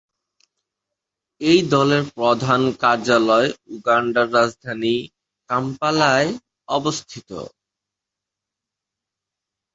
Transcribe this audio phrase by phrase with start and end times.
[1.41, 4.95] এই দলের প্রধান কার্যালয় উগান্ডার রাজধানী
[5.49, 6.29] কাম্পালায়
[6.69, 7.29] অবস্থিত।